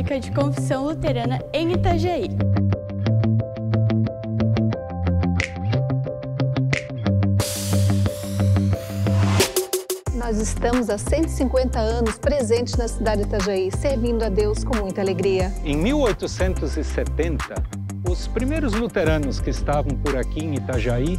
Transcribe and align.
Evangélica 0.00 0.20
de 0.20 0.30
Confissão 0.32 0.84
Luterana 0.84 1.38
em 1.52 1.72
Itajaí. 1.72 2.28
Nós 10.14 10.38
estamos 10.38 10.88
há 10.88 10.96
150 10.96 11.78
anos 11.78 12.18
presentes 12.18 12.76
na 12.76 12.88
cidade 12.88 13.22
de 13.22 13.28
Itajaí, 13.28 13.70
servindo 13.76 14.22
a 14.22 14.28
Deus 14.28 14.64
com 14.64 14.76
muita 14.76 15.00
alegria. 15.00 15.52
Em 15.64 15.76
1870, 15.76 17.54
os 18.08 18.26
primeiros 18.28 18.72
luteranos 18.72 19.40
que 19.40 19.50
estavam 19.50 19.96
por 19.98 20.16
aqui 20.16 20.44
em 20.44 20.54
Itajaí 20.54 21.18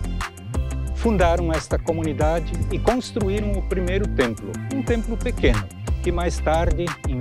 fundaram 0.95 1.51
esta 1.51 1.77
comunidade 1.77 2.53
e 2.71 2.79
construíram 2.79 3.51
o 3.53 3.61
primeiro 3.63 4.07
templo, 4.07 4.51
um 4.73 4.81
templo 4.81 5.17
pequeno, 5.17 5.63
que 6.03 6.11
mais 6.11 6.37
tarde, 6.37 6.85
em 7.07 7.17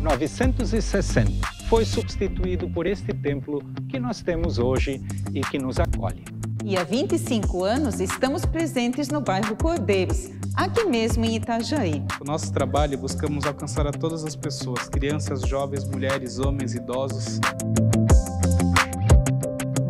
1960, 0.00 1.46
foi 1.68 1.84
substituído 1.84 2.68
por 2.70 2.86
este 2.86 3.12
templo 3.12 3.62
que 3.88 3.98
nós 3.98 4.22
temos 4.22 4.58
hoje 4.58 5.00
e 5.32 5.40
que 5.40 5.58
nos 5.58 5.78
acolhe. 5.78 6.24
E 6.64 6.76
há 6.76 6.84
25 6.84 7.64
anos 7.64 8.00
estamos 8.00 8.44
presentes 8.44 9.08
no 9.08 9.20
bairro 9.20 9.54
Cordeiros, 9.56 10.30
aqui 10.54 10.84
mesmo 10.84 11.24
em 11.24 11.36
Itajaí. 11.36 12.02
O 12.20 12.24
nosso 12.24 12.52
trabalho 12.52 12.98
buscamos 12.98 13.46
alcançar 13.46 13.86
a 13.86 13.92
todas 13.92 14.24
as 14.24 14.34
pessoas, 14.34 14.88
crianças, 14.88 15.42
jovens, 15.42 15.84
mulheres, 15.88 16.38
homens, 16.38 16.74
idosos. 16.74 17.38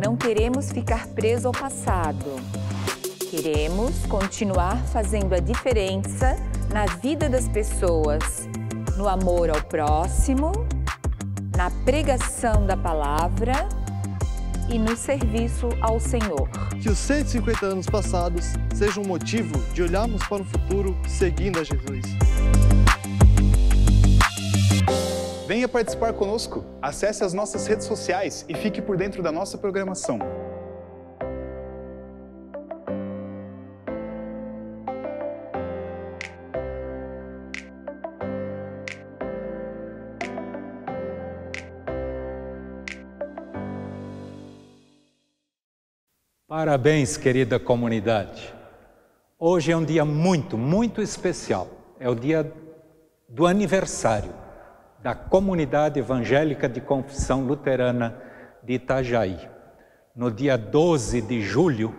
Não 0.03 0.15
queremos 0.15 0.71
ficar 0.71 1.07
preso 1.07 1.47
ao 1.47 1.53
passado 1.53 2.25
Queremos 3.31 4.05
continuar 4.07 4.75
fazendo 4.87 5.33
a 5.33 5.39
diferença 5.39 6.35
na 6.69 6.85
vida 6.85 7.29
das 7.29 7.47
pessoas, 7.47 8.45
no 9.01 9.07
amor 9.07 9.49
ao 9.49 9.59
próximo, 9.63 10.51
na 11.57 11.71
pregação 11.83 12.67
da 12.67 12.77
palavra 12.77 13.67
e 14.69 14.77
no 14.77 14.95
serviço 14.95 15.69
ao 15.81 15.99
Senhor. 15.99 16.47
Que 16.79 16.87
os 16.87 16.99
150 16.99 17.65
anos 17.65 17.87
passados 17.87 18.53
sejam 18.75 19.01
um 19.01 19.07
motivo 19.07 19.57
de 19.73 19.81
olharmos 19.81 20.23
para 20.27 20.43
o 20.43 20.45
futuro 20.45 20.95
seguindo 21.07 21.59
a 21.59 21.63
Jesus. 21.63 22.05
Venha 25.47 25.67
participar 25.67 26.13
conosco. 26.13 26.63
Acesse 26.79 27.23
as 27.23 27.33
nossas 27.33 27.65
redes 27.65 27.87
sociais 27.87 28.45
e 28.47 28.53
fique 28.53 28.83
por 28.83 28.97
dentro 28.97 29.23
da 29.23 29.31
nossa 29.31 29.57
programação. 29.57 30.19
Parabéns, 46.51 47.15
querida 47.15 47.57
comunidade. 47.57 48.53
Hoje 49.39 49.71
é 49.71 49.77
um 49.77 49.85
dia 49.85 50.03
muito, 50.03 50.57
muito 50.57 51.01
especial. 51.01 51.69
É 51.97 52.09
o 52.09 52.13
dia 52.13 52.51
do 53.29 53.47
aniversário 53.47 54.33
da 55.01 55.15
Comunidade 55.15 55.97
Evangélica 55.97 56.67
de 56.67 56.81
Confissão 56.81 57.45
Luterana 57.45 58.21
de 58.61 58.73
Itajaí. 58.73 59.39
No 60.13 60.29
dia 60.29 60.57
12 60.57 61.21
de 61.21 61.41
julho 61.41 61.95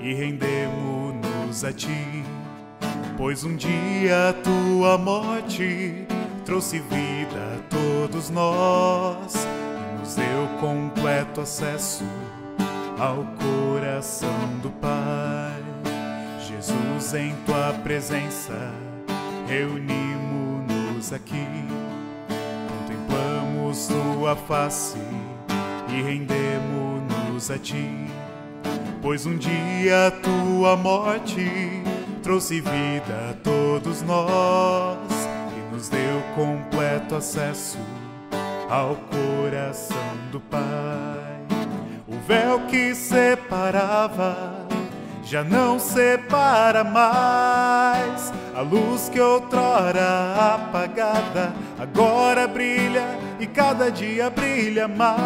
e 0.00 0.12
rendemos-nos 0.14 1.62
a 1.62 1.72
ti, 1.72 2.24
pois 3.16 3.44
um 3.44 3.54
dia 3.54 4.34
tua 4.42 4.98
morte 4.98 6.08
trouxe 6.44 6.78
vida 6.78 7.38
a 7.56 7.60
todos 7.68 8.30
nós. 8.30 9.34
E 9.34 9.98
nos 9.98 10.14
deu 10.14 10.48
completo 10.60 11.40
acesso 11.40 12.04
ao 12.98 13.24
coração 13.38 14.58
do 14.62 14.70
Pai. 14.70 15.62
Jesus, 16.46 17.14
em 17.14 17.34
tua 17.46 17.72
presença, 17.82 18.72
reunimos-nos 19.46 21.12
aqui, 21.12 21.46
contemplamos 22.68 23.88
tua 23.88 24.36
face 24.36 24.98
e 25.88 26.02
rendemos-nos 26.02 27.50
a 27.50 27.58
ti, 27.58 28.06
pois 29.00 29.24
um 29.26 29.36
dia 29.36 30.12
tua 30.22 30.76
morte 30.76 31.48
trouxe 32.22 32.60
vida 32.60 33.30
a 33.30 33.34
todos 33.42 34.02
nós 34.02 35.19
nos 35.80 35.88
deu 35.88 36.22
completo 36.34 37.16
acesso 37.16 37.78
ao 38.68 38.96
coração 38.96 39.96
do 40.30 40.38
Pai. 40.38 40.60
O 42.06 42.18
véu 42.28 42.60
que 42.66 42.94
separava 42.94 44.66
já 45.24 45.42
não 45.42 45.78
separa 45.78 46.84
mais. 46.84 48.30
A 48.54 48.60
luz 48.60 49.08
que 49.08 49.18
outrora 49.18 50.34
apagada 50.54 51.54
agora 51.78 52.46
brilha 52.46 53.18
e 53.38 53.46
cada 53.46 53.90
dia 53.90 54.28
brilha 54.28 54.86
mais. 54.86 55.16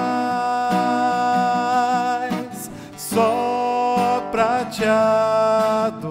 Só 2.97 4.23
pra 4.31 4.67
te 4.67 4.85
adorar 4.85 6.04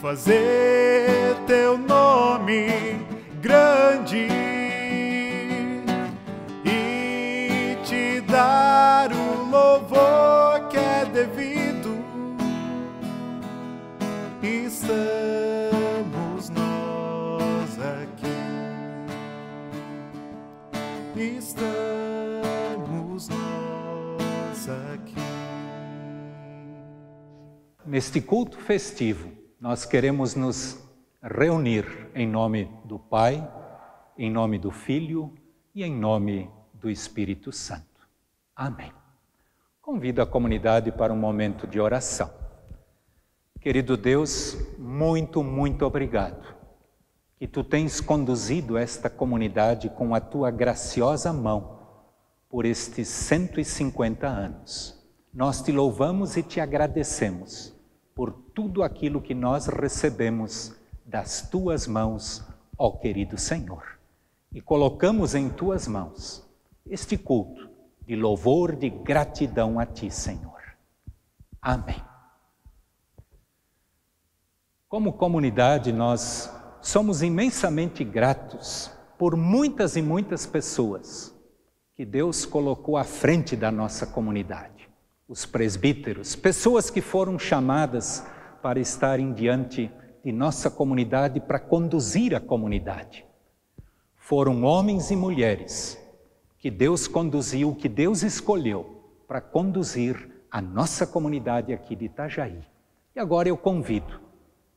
fazer 0.00 1.34
teu 1.46 1.76
nome 1.76 2.68
grande 3.42 4.28
e 6.64 7.76
te 7.84 8.20
dar 8.20 9.10
o 9.12 9.50
louvor 9.50 10.68
que 10.68 10.76
é 10.76 11.04
devido. 11.04 11.98
Estamos 14.40 14.88
nós 16.50 17.78
aqui. 17.80 18.38
Estamos 21.16 21.68
nós 23.28 24.68
aqui. 24.94 25.14
Neste 27.84 28.20
culto 28.20 28.58
festivo, 28.58 29.37
nós 29.60 29.84
queremos 29.84 30.36
nos 30.36 30.78
reunir 31.20 31.84
em 32.14 32.28
nome 32.28 32.70
do 32.84 32.96
Pai, 32.96 33.46
em 34.16 34.30
nome 34.30 34.56
do 34.56 34.70
Filho 34.70 35.34
e 35.74 35.82
em 35.82 35.92
nome 35.92 36.48
do 36.72 36.88
Espírito 36.88 37.50
Santo. 37.50 38.06
Amém. 38.54 38.92
Convido 39.82 40.22
a 40.22 40.26
comunidade 40.26 40.92
para 40.92 41.12
um 41.12 41.16
momento 41.16 41.66
de 41.66 41.80
oração. 41.80 42.30
Querido 43.60 43.96
Deus, 43.96 44.56
muito, 44.78 45.42
muito 45.42 45.84
obrigado 45.84 46.56
que 47.36 47.46
tu 47.46 47.62
tens 47.64 48.00
conduzido 48.00 48.76
esta 48.76 49.10
comunidade 49.10 49.88
com 49.90 50.14
a 50.14 50.20
tua 50.20 50.50
graciosa 50.50 51.32
mão 51.32 51.78
por 52.48 52.64
estes 52.64 53.08
150 53.08 54.26
anos. 54.26 54.96
Nós 55.32 55.62
te 55.62 55.70
louvamos 55.70 56.36
e 56.36 56.42
te 56.42 56.60
agradecemos 56.60 57.77
por 58.18 58.32
tudo 58.52 58.82
aquilo 58.82 59.22
que 59.22 59.32
nós 59.32 59.68
recebemos 59.68 60.74
das 61.06 61.48
tuas 61.48 61.86
mãos, 61.86 62.44
ó 62.76 62.90
querido 62.90 63.38
Senhor. 63.38 63.96
E 64.52 64.60
colocamos 64.60 65.36
em 65.36 65.48
tuas 65.48 65.86
mãos 65.86 66.44
este 66.84 67.16
culto 67.16 67.70
de 68.04 68.16
louvor, 68.16 68.74
de 68.74 68.90
gratidão 68.90 69.78
a 69.78 69.86
ti, 69.86 70.10
Senhor. 70.10 70.60
Amém. 71.62 72.02
Como 74.88 75.12
comunidade, 75.12 75.92
nós 75.92 76.52
somos 76.82 77.22
imensamente 77.22 78.02
gratos 78.02 78.90
por 79.16 79.36
muitas 79.36 79.94
e 79.94 80.02
muitas 80.02 80.44
pessoas 80.44 81.32
que 81.94 82.04
Deus 82.04 82.44
colocou 82.44 82.96
à 82.96 83.04
frente 83.04 83.54
da 83.54 83.70
nossa 83.70 84.08
comunidade. 84.08 84.77
Os 85.28 85.44
presbíteros, 85.44 86.34
pessoas 86.34 86.88
que 86.88 87.02
foram 87.02 87.38
chamadas 87.38 88.24
para 88.62 88.80
estarem 88.80 89.34
diante 89.34 89.90
de 90.24 90.32
nossa 90.32 90.70
comunidade 90.70 91.38
para 91.38 91.60
conduzir 91.60 92.34
a 92.34 92.40
comunidade. 92.40 93.26
Foram 94.16 94.64
homens 94.64 95.10
e 95.10 95.16
mulheres 95.16 96.02
que 96.58 96.70
Deus 96.70 97.06
conduziu, 97.06 97.74
que 97.74 97.90
Deus 97.90 98.22
escolheu 98.22 99.04
para 99.28 99.42
conduzir 99.42 100.46
a 100.50 100.62
nossa 100.62 101.06
comunidade 101.06 101.74
aqui 101.74 101.94
de 101.94 102.06
Itajaí. 102.06 102.60
E 103.14 103.20
agora 103.20 103.50
eu 103.50 103.56
convido 103.56 104.20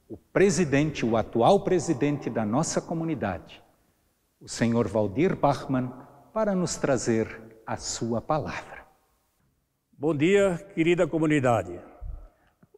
o 0.10 0.18
presidente, 0.18 1.06
o 1.06 1.16
atual 1.16 1.62
presidente 1.62 2.30
da 2.30 2.46
nossa 2.46 2.82
comunidade, 2.82 3.64
o 4.42 4.50
senhor 4.50 4.86
Valdir 4.90 5.34
Bachmann, 5.34 5.94
para 6.34 6.54
nos 6.54 6.76
trazer 6.76 7.62
a 7.66 7.78
sua 7.78 8.20
palavra. 8.20 8.81
Bom 10.02 10.16
dia, 10.16 10.58
querida 10.74 11.06
comunidade. 11.06 11.80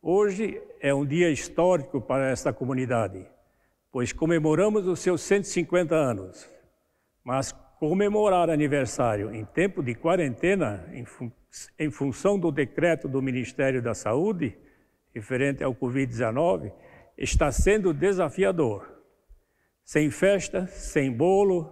Hoje 0.02 0.62
é 0.82 0.94
um 0.94 1.06
dia 1.06 1.30
histórico 1.30 2.02
para 2.02 2.30
esta 2.30 2.52
comunidade, 2.52 3.26
pois 3.90 4.12
comemoramos 4.12 4.86
os 4.88 5.00
seus 5.00 5.22
150 5.22 5.96
anos. 5.96 6.50
Mas 7.24 7.54
comemorar 7.80 8.50
aniversário 8.50 9.34
em 9.34 9.46
tempo 9.46 9.82
de 9.82 9.96
quarentena, 9.96 10.86
em, 10.92 11.06
fun 11.06 11.32
em 11.80 11.90
função 11.90 12.38
do 12.38 12.52
decreto 12.52 13.08
do 13.08 13.22
Ministério 13.22 13.82
da 13.82 13.94
Saúde, 13.94 14.58
referente 15.16 15.64
ao 15.64 15.74
Covid-19, 15.74 16.74
está 17.18 17.50
sendo 17.54 17.94
desafiador. 17.94 19.02
Sem 19.86 20.12
festa, 20.12 20.68
sem 20.68 21.10
bolo, 21.10 21.72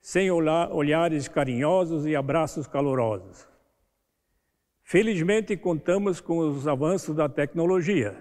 sem 0.00 0.30
olhares 0.30 1.28
carinhosos 1.28 2.06
e 2.06 2.16
abraços 2.16 2.66
calorosos. 2.66 3.49
Felizmente, 4.90 5.56
contamos 5.56 6.20
com 6.20 6.38
os 6.38 6.66
avanços 6.66 7.14
da 7.14 7.28
tecnologia, 7.28 8.18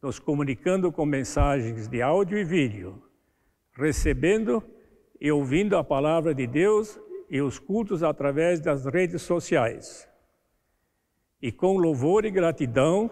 nos 0.00 0.20
comunicando 0.20 0.92
com 0.92 1.04
mensagens 1.04 1.88
de 1.88 2.00
áudio 2.00 2.38
e 2.38 2.44
vídeo, 2.44 3.02
recebendo 3.72 4.62
e 5.20 5.32
ouvindo 5.32 5.76
a 5.76 5.82
palavra 5.82 6.32
de 6.32 6.46
Deus 6.46 6.96
e 7.28 7.40
os 7.40 7.58
cultos 7.58 8.04
através 8.04 8.60
das 8.60 8.86
redes 8.86 9.22
sociais. 9.22 10.08
E 11.42 11.50
com 11.50 11.76
louvor 11.76 12.24
e 12.24 12.30
gratidão, 12.30 13.10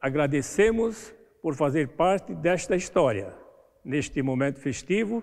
agradecemos 0.00 1.14
por 1.42 1.54
fazer 1.54 1.88
parte 1.88 2.34
desta 2.34 2.74
história, 2.74 3.36
neste 3.84 4.22
momento 4.22 4.58
festivo, 4.58 5.22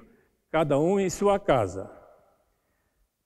cada 0.52 0.78
um 0.78 1.00
em 1.00 1.10
sua 1.10 1.40
casa. 1.40 1.90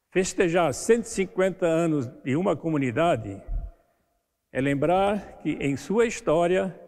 Festejar 0.09 0.73
150 0.73 1.65
anos 1.65 2.07
de 2.23 2.37
uma 2.37 2.55
comunidade 2.55 3.48
é 4.51 4.61
lembrar 4.61 5.39
que 5.39 5.51
em 5.59 5.75
sua 5.75 6.05
história 6.05 6.79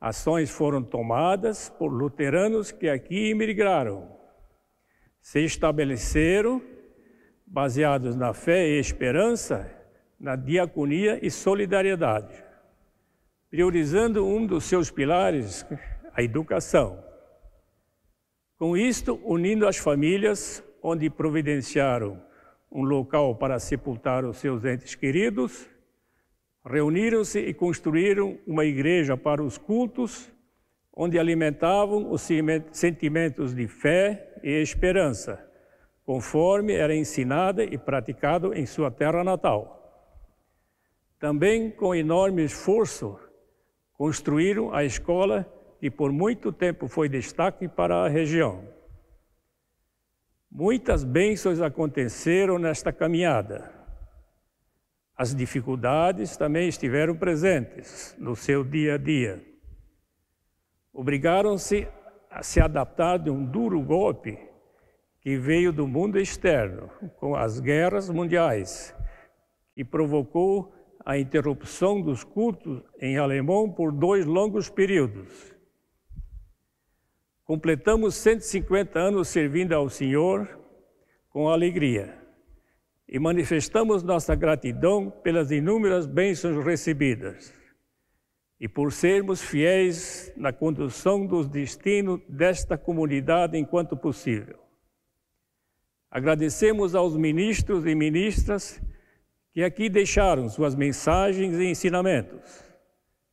ações 0.00 0.50
foram 0.50 0.82
tomadas 0.82 1.68
por 1.70 1.88
luteranos 1.88 2.72
que 2.72 2.88
aqui 2.88 3.30
imigraram, 3.30 4.08
se 5.20 5.40
estabeleceram 5.44 6.62
baseados 7.46 8.16
na 8.16 8.32
fé 8.32 8.68
e 8.68 8.78
esperança, 8.78 9.70
na 10.18 10.36
diaconia 10.36 11.18
e 11.24 11.30
solidariedade 11.30 12.52
priorizando 13.52 14.26
um 14.26 14.46
dos 14.46 14.64
seus 14.64 14.90
pilares, 14.90 15.66
a 16.14 16.22
educação. 16.22 17.04
Com 18.56 18.74
isto, 18.74 19.20
unindo 19.22 19.68
as 19.68 19.76
famílias, 19.76 20.64
onde 20.82 21.10
providenciaram 21.10 22.18
um 22.70 22.82
local 22.82 23.36
para 23.36 23.58
sepultar 23.58 24.24
os 24.24 24.38
seus 24.38 24.64
entes 24.64 24.94
queridos, 24.94 25.68
reuniram-se 26.64 27.40
e 27.40 27.52
construíram 27.52 28.38
uma 28.46 28.64
igreja 28.64 29.16
para 29.16 29.42
os 29.42 29.58
cultos, 29.58 30.30
onde 30.94 31.18
alimentavam 31.18 32.10
os 32.10 32.26
sentimentos 32.70 33.54
de 33.54 33.66
fé 33.66 34.38
e 34.42 34.50
esperança, 34.60 35.44
conforme 36.04 36.74
era 36.74 36.94
ensinada 36.94 37.64
e 37.64 37.78
praticado 37.78 38.54
em 38.54 38.66
sua 38.66 38.90
terra 38.90 39.24
natal. 39.24 39.78
Também 41.18 41.70
com 41.70 41.94
enorme 41.94 42.44
esforço, 42.44 43.18
construíram 43.94 44.74
a 44.74 44.84
escola 44.84 45.46
que 45.78 45.90
por 45.90 46.12
muito 46.12 46.52
tempo 46.52 46.86
foi 46.88 47.08
destaque 47.08 47.66
para 47.68 48.04
a 48.04 48.08
região. 48.08 48.68
Muitas 50.50 51.02
bênçãos 51.02 51.60
aconteceram 51.60 52.58
nesta 52.58 52.92
caminhada. 52.92 53.81
As 55.16 55.34
dificuldades 55.34 56.36
também 56.36 56.68
estiveram 56.68 57.14
presentes 57.14 58.16
no 58.18 58.34
seu 58.34 58.64
dia 58.64 58.94
a 58.94 58.98
dia. 58.98 59.44
Obrigaram-se 60.92 61.86
a 62.30 62.42
se 62.42 62.60
adaptar 62.60 63.18
de 63.18 63.30
um 63.30 63.44
duro 63.44 63.80
golpe 63.82 64.38
que 65.20 65.36
veio 65.36 65.72
do 65.72 65.86
mundo 65.86 66.18
externo, 66.18 66.90
com 67.16 67.36
as 67.36 67.60
guerras 67.60 68.08
mundiais, 68.08 68.94
que 69.74 69.84
provocou 69.84 70.74
a 71.04 71.18
interrupção 71.18 72.00
dos 72.00 72.24
cultos 72.24 72.82
em 73.00 73.18
alemão 73.18 73.70
por 73.70 73.92
dois 73.92 74.24
longos 74.24 74.68
períodos. 74.68 75.54
Completamos 77.44 78.14
150 78.14 78.98
anos 78.98 79.28
servindo 79.28 79.74
ao 79.74 79.88
Senhor 79.88 80.58
com 81.28 81.48
alegria 81.48 82.21
e 83.12 83.18
manifestamos 83.18 84.02
nossa 84.02 84.34
gratidão 84.34 85.10
pelas 85.10 85.50
inúmeras 85.50 86.06
bênçãos 86.06 86.64
recebidas 86.64 87.52
e 88.58 88.66
por 88.66 88.90
sermos 88.90 89.42
fiéis 89.42 90.32
na 90.34 90.50
condução 90.50 91.26
dos 91.26 91.46
destinos 91.46 92.22
desta 92.26 92.78
comunidade 92.78 93.58
enquanto 93.58 93.98
possível. 93.98 94.58
Agradecemos 96.10 96.94
aos 96.94 97.14
ministros 97.14 97.84
e 97.84 97.94
ministras 97.94 98.80
que 99.52 99.62
aqui 99.62 99.90
deixaram 99.90 100.48
suas 100.48 100.74
mensagens 100.74 101.58
e 101.58 101.66
ensinamentos, 101.66 102.64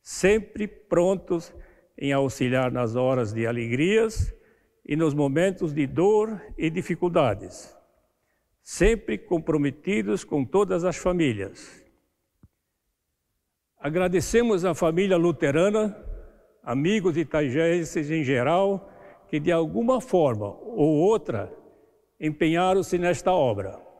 sempre 0.02 0.68
prontos 0.68 1.54
em 1.96 2.12
auxiliar 2.12 2.70
nas 2.70 2.96
horas 2.96 3.32
de 3.32 3.46
alegrias 3.46 4.30
e 4.84 4.94
nos 4.94 5.14
momentos 5.14 5.72
de 5.72 5.86
dor 5.86 6.38
e 6.58 6.68
dificuldades, 6.68 7.74
sempre 8.62 9.18
comprometidos 9.18 10.24
com 10.24 10.44
todas 10.44 10.84
as 10.84 10.96
famílias. 10.96 11.84
Agradecemos 13.78 14.64
à 14.64 14.74
família 14.74 15.16
luterana, 15.16 15.96
amigos 16.62 17.16
itaijenses 17.16 18.10
em 18.10 18.22
geral, 18.22 18.90
que 19.28 19.40
de 19.40 19.50
alguma 19.50 20.00
forma 20.00 20.46
ou 20.46 20.96
outra 20.96 21.52
empenharam-se 22.20 22.98
nesta 22.98 23.32
obra 23.32 23.90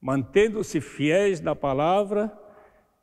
mantendo-se 0.00 0.80
fiéis 0.80 1.40
na 1.40 1.54
palavra 1.54 2.32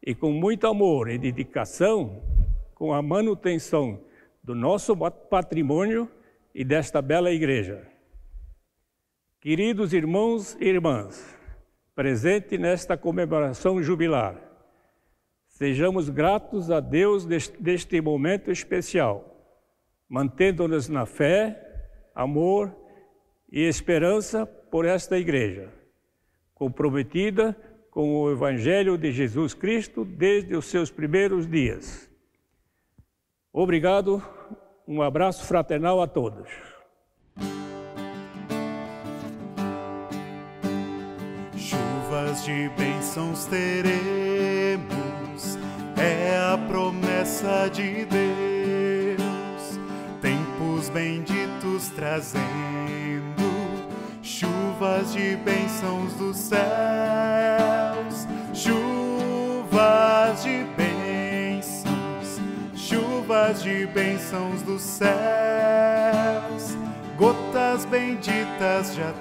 e 0.02 0.16
com 0.16 0.32
muito 0.32 0.68
amor 0.68 1.10
e 1.10 1.18
dedicação 1.18 2.24
com 2.74 2.94
a 2.94 3.02
manutenção 3.02 4.02
do 4.44 4.56
nosso 4.56 4.96
patrimônio 5.30 6.10
e 6.54 6.64
desta 6.64 7.02
bela 7.02 7.32
igreja. 7.32 7.95
Queridos 9.46 9.94
irmãos 9.94 10.58
e 10.60 10.66
irmãs, 10.66 11.38
presente 11.94 12.58
nesta 12.58 12.98
comemoração 12.98 13.80
jubilar, 13.80 14.42
sejamos 15.46 16.10
gratos 16.10 16.72
a 16.72 16.80
Deus 16.80 17.28
deste 17.60 18.02
momento 18.02 18.50
especial, 18.50 19.62
mantendo-nos 20.10 20.90
na 20.90 21.06
fé, 21.06 21.64
amor 22.16 22.76
e 23.52 23.62
esperança 23.62 24.48
por 24.48 24.84
esta 24.84 25.16
igreja, 25.16 25.72
comprometida 26.56 27.56
com 27.92 28.16
o 28.16 28.32
Evangelho 28.32 28.98
de 28.98 29.12
Jesus 29.12 29.54
Cristo 29.54 30.04
desde 30.04 30.56
os 30.56 30.66
seus 30.66 30.90
primeiros 30.90 31.48
dias. 31.48 32.10
Obrigado, 33.54 34.24
um 34.88 35.04
abraço 35.04 35.46
fraternal 35.46 36.02
a 36.02 36.08
todos. 36.08 36.75
De 42.44 42.70
bênçãos 42.78 43.46
teremos, 43.46 43.98
é 45.98 46.38
a 46.54 46.58
promessa 46.68 47.70
de 47.74 48.06
Deus. 48.06 49.80
Tempos 50.22 50.90
benditos 50.90 51.90
trazendo 51.96 52.36
chuvas 54.22 55.14
de 55.14 55.38
bênçãos 55.38 56.14
dos 56.14 56.38
céus, 56.38 56.68
chuvas 58.54 60.44
de 60.44 60.66
bênçãos, 60.78 62.42
chuvas 62.76 63.64
de 63.64 63.88
bênçãos 63.88 64.62
dos 64.62 64.82
céus, 64.82 65.08
gotas 67.18 67.86
benditas 67.86 68.94
já 68.94 69.12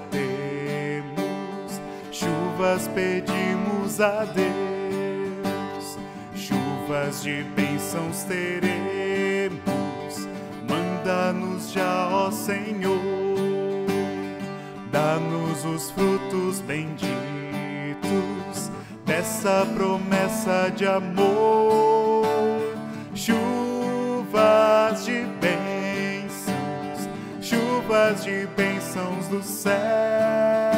chuvas 2.55 2.87
pedimos 2.87 3.99
a 3.99 4.23
Deus, 4.23 5.97
chuvas 6.35 7.21
de 7.21 7.43
bênçãos 7.53 8.23
teremos, 8.23 9.59
manda-nos 10.67 11.73
já, 11.73 12.07
ó 12.09 12.31
Senhor 12.31 12.95
dá-nos 14.89 15.65
os 15.65 15.91
frutos 15.91 16.61
benditos 16.61 17.09
dessa 19.05 19.67
promessa 19.75 20.71
de 20.73 20.85
amor. 20.85 22.25
Chuvas 23.13 25.03
de 25.03 25.25
bênçãos, 25.41 27.09
chuvas 27.41 28.23
de 28.23 28.47
bênçãos 28.55 29.27
dos 29.27 29.45
céus, 29.45 30.74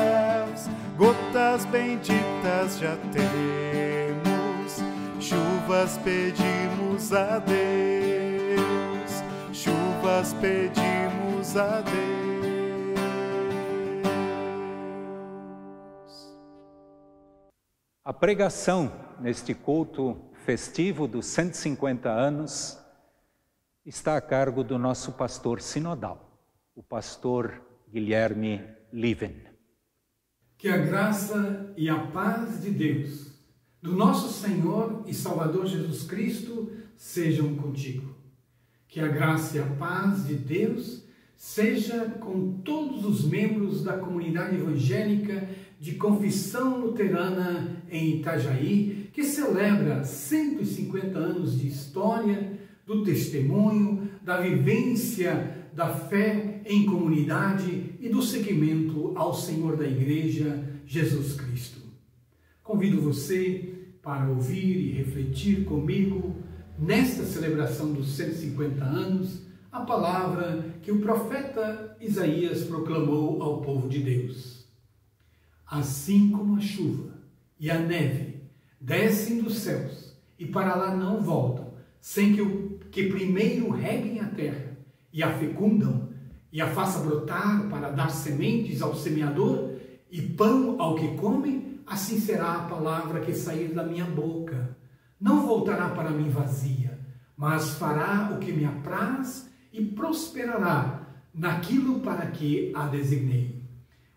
gotas 0.98 1.64
benditas 1.66 2.80
já 2.80 2.98
temos, 3.14 4.78
chuvas 5.24 5.96
pedimos 6.00 7.14
a 7.14 7.38
Deus, 7.38 9.12
chuvas 9.54 10.34
pedimos 10.34 11.56
a 11.56 11.82
Deus. 11.82 12.18
A 18.04 18.12
pregação 18.12 18.92
neste 19.20 19.54
culto 19.54 20.20
festivo 20.46 21.08
dos 21.08 21.28
150 21.28 22.10
anos 22.10 22.84
está 23.86 24.18
a 24.18 24.22
cargo 24.22 24.64
do 24.64 24.80
nosso 24.80 25.12
pastor 25.12 25.62
sinodal, 25.62 26.42
o 26.76 26.82
pastor 26.82 27.62
Guilherme 27.88 28.68
Liven. 28.92 29.57
Que 30.58 30.70
a 30.70 30.78
graça 30.78 31.72
e 31.78 31.88
a 31.88 32.00
paz 32.00 32.64
de 32.64 32.72
Deus, 32.72 33.28
do 33.80 33.94
nosso 33.96 34.34
Senhor 34.34 35.04
e 35.06 35.14
Salvador 35.14 35.68
Jesus 35.68 36.02
Cristo, 36.04 36.72
sejam 36.96 37.54
contigo. 37.56 38.16
Que 38.88 39.00
a 39.00 39.08
graça 39.08 39.58
e 39.58 39.62
a 39.62 39.66
paz 39.66 40.26
de 40.26 40.34
Deus 40.34 41.04
seja 41.36 42.06
com 42.20 42.54
todos 42.64 43.06
os 43.06 43.24
membros 43.24 43.84
da 43.84 43.98
comunidade 43.98 44.56
evangélica 44.56 45.48
de 45.80 45.94
confissão 45.94 46.80
luterana 46.80 47.84
em 47.92 48.18
Itajaí, 48.18 49.12
que 49.14 49.24
celebra 49.24 50.04
150 50.04 51.20
anos 51.20 51.60
de 51.60 51.68
história, 51.68 52.58
do 52.84 53.04
testemunho, 53.04 54.10
da 54.24 54.42
vivência 54.42 55.68
da 55.72 55.94
fé 55.94 56.57
em 56.68 56.86
comunidade 56.86 57.96
e 58.00 58.10
do 58.10 58.22
seguimento 58.22 59.14
ao 59.16 59.34
Senhor 59.34 59.78
da 59.78 59.88
Igreja, 59.88 60.64
Jesus 60.86 61.34
Cristo. 61.34 61.82
Convido 62.62 63.02
você 63.02 63.74
para 64.02 64.30
ouvir 64.30 64.78
e 64.78 64.92
refletir 64.92 65.64
comigo 65.64 66.36
nesta 66.78 67.24
celebração 67.24 67.94
dos 67.94 68.16
150 68.16 68.84
anos 68.84 69.48
a 69.72 69.82
palavra 69.82 70.76
que 70.82 70.92
o 70.92 71.00
profeta 71.00 71.96
Isaías 72.00 72.64
proclamou 72.64 73.42
ao 73.42 73.62
povo 73.62 73.88
de 73.88 74.00
Deus. 74.00 74.66
Assim 75.66 76.32
como 76.32 76.58
a 76.58 76.62
chuva 76.62 77.14
e 77.60 77.70
a 77.70 77.80
neve 77.80 78.42
descem 78.80 79.42
dos 79.42 79.58
céus 79.60 80.16
e 80.38 80.46
para 80.46 80.76
lá 80.76 80.96
não 80.96 81.22
voltam, 81.22 81.74
sem 82.00 82.34
que, 82.34 82.42
o, 82.42 82.80
que 82.92 83.10
primeiro 83.10 83.70
reguem 83.70 84.20
a 84.20 84.28
terra 84.28 84.78
e 85.12 85.24
a 85.24 85.38
fecundam 85.38 86.07
e 86.52 86.62
a 86.62 86.68
faça 86.68 87.00
brotar 87.00 87.68
para 87.70 87.90
dar 87.90 88.10
sementes 88.10 88.82
ao 88.82 88.96
semeador 88.96 89.76
e 90.10 90.22
pão 90.22 90.76
ao 90.80 90.96
que 90.96 91.16
come, 91.16 91.82
assim 91.86 92.20
será 92.20 92.54
a 92.54 92.64
palavra 92.64 93.22
que 93.22 93.34
sair 93.34 93.74
da 93.74 93.84
minha 93.84 94.06
boca. 94.06 94.76
Não 95.20 95.46
voltará 95.46 95.90
para 95.90 96.12
mim 96.12 96.30
vazia, 96.30 97.00
mas 97.36 97.72
fará 97.72 98.32
o 98.34 98.40
que 98.40 98.52
me 98.52 98.66
apraz 98.66 99.50
e 99.74 99.84
prosperará 99.84 101.08
naquilo 101.34 102.00
para 102.00 102.26
que 102.28 102.72
a 102.76 102.88
designei. 102.88 103.62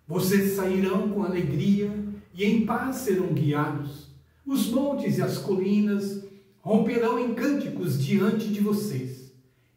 Vocês 0.06 0.56
sairão 0.56 1.10
com 1.10 1.22
alegria 1.22 1.92
e 2.34 2.44
em 2.44 2.64
paz 2.64 2.96
serão 2.96 3.28
guiados. 3.28 4.08
Os 4.46 4.68
montes 4.68 5.18
e 5.18 5.22
as 5.22 5.38
colinas 5.38 6.25
romperão 6.60 7.18
em 7.18 7.34
cânticos 7.34 8.02
diante 8.02 8.49
de 8.49 8.60
vocês, 8.60 9.10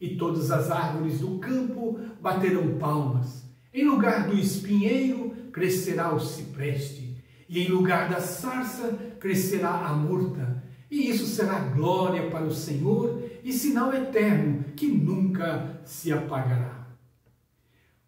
e 0.04 0.18
todas 0.18 0.52
as 0.52 0.70
árvores 0.70 1.22
do 1.22 1.40
campo 1.40 1.98
baterão 2.22 2.78
palmas. 2.78 3.46
Em 3.74 3.86
lugar 3.86 4.28
do 4.28 4.38
espinheiro 4.38 5.32
crescerá 5.50 6.14
o 6.14 6.20
cipreste, 6.20 7.16
e 7.48 7.62
em 7.62 7.70
lugar 7.70 8.10
da 8.10 8.20
sarça 8.20 8.98
crescerá 9.18 9.70
a 9.70 9.94
murta. 9.94 10.62
E 10.92 11.10
isso 11.10 11.26
será 11.26 11.58
glória 11.58 12.30
para 12.30 12.46
o 12.46 12.54
Senhor 12.54 13.24
e 13.46 13.54
sinal 13.54 13.94
eterno 13.94 14.66
que 14.76 14.88
nunca 14.88 15.80
se 15.86 16.12
apagará. 16.12 16.86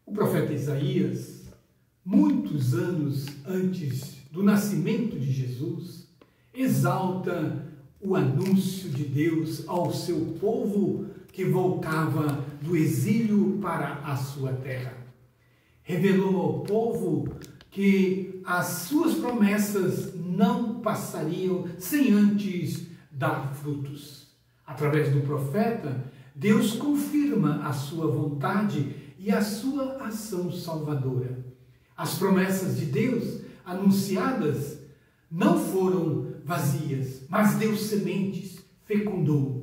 O 0.05 0.11
profeta 0.11 0.51
Isaías, 0.51 1.45
muitos 2.03 2.73
anos 2.73 3.25
antes 3.47 4.17
do 4.29 4.43
nascimento 4.43 5.17
de 5.17 5.31
Jesus, 5.31 6.09
exalta 6.53 7.65
o 8.01 8.17
anúncio 8.17 8.89
de 8.89 9.05
Deus 9.05 9.63
ao 9.65 9.93
seu 9.93 10.37
povo 10.41 11.14
que 11.35 11.43
voltava 11.43 12.45
do 12.61 12.77
exílio 12.77 13.59
para 13.61 13.95
a 14.05 14.15
sua 14.15 14.53
terra. 14.53 14.95
Revelou 15.83 16.41
ao 16.41 16.59
povo 16.61 17.27
que 17.69 18.41
as 18.45 18.65
suas 18.87 19.15
promessas 19.15 20.15
não 20.15 20.75
passariam 20.79 21.65
sem 21.77 22.13
antes 22.13 22.87
dar 23.11 23.53
frutos. 23.53 24.29
Através 24.65 25.13
do 25.13 25.23
profeta, 25.23 26.05
Deus 26.33 26.71
confirma 26.71 27.67
a 27.67 27.73
sua 27.73 28.07
vontade 28.07 28.95
e 29.19 29.29
a 29.29 29.41
sua 29.41 29.97
ação 30.05 30.49
salvadora. 30.49 31.45
As 31.97 32.17
promessas 32.17 32.77
de 32.77 32.85
Deus 32.85 33.41
anunciadas 33.65 34.79
não 35.29 35.59
foram 35.59 36.27
vazias, 36.45 37.23
mas 37.27 37.55
deu 37.55 37.75
sementes, 37.75 38.63
fecundou. 38.85 39.54